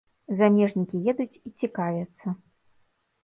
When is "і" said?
1.49-1.53